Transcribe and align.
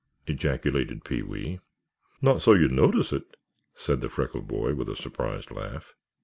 _"ejaculated 0.33 1.05
Pee 1.05 1.21
wee. 1.21 1.59
"Not 2.23 2.41
so 2.41 2.55
you'd 2.55 2.71
notice 2.71 3.13
it," 3.13 3.37
said 3.75 4.01
the 4.01 4.09
freckled 4.09 4.47
boy 4.47 4.73
with 4.73 4.89
a 4.89 4.95
surprised 4.95 5.51
laugh. 5.51 5.93